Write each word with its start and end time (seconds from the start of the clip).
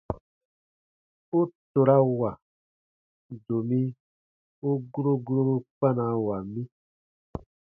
U 1.39 1.41
torawa, 1.71 2.31
domi 3.45 3.81
u 4.69 4.69
guro 4.91 5.13
guroru 5.25 5.55
kpanawa 5.71 6.37
mi. 6.51 6.63